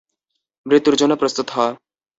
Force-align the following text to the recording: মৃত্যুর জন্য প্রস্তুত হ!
মৃত্যুর 0.65 0.95
জন্য 0.95 1.13
প্রস্তুত 1.15 1.47
হ! 1.49 1.57